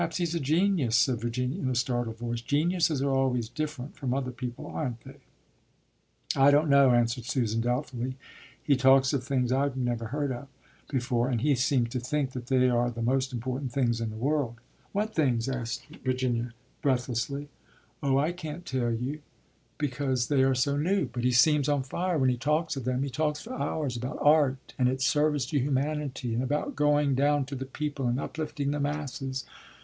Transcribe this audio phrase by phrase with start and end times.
[0.01, 2.41] "Perhaps he's a genius," said Virginia in a startled voice.
[2.41, 5.17] "Geniuses are always different from other people, aren't they?"
[6.35, 8.17] "I don't know," answered Susan doubtfully.
[8.63, 10.47] "He talks of things I never heard of
[10.89, 14.15] before, and he seems to think that they are the most important things in the
[14.15, 14.55] world."
[14.91, 17.49] "What things?" asked Virginia breathlessly.
[18.01, 19.21] "Oh, I can't tell you
[19.77, 23.03] because they are so new, but he seems on fire when he talks of them.
[23.03, 27.45] He talks for hours about art and its service to humanity and about going down
[27.45, 29.45] to the people and uplifting the masses."